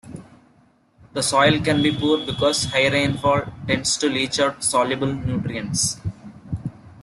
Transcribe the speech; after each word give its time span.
The 1.13 1.21
soil 1.21 1.59
can 1.59 1.83
be 1.83 1.95
poor 1.95 2.25
because 2.25 2.63
high 2.63 2.87
rainfall 2.89 3.43
tends 3.67 3.97
to 3.97 4.09
leach 4.09 4.39
out 4.39 4.63
soluble 4.63 5.13
nutrients. 5.13 6.01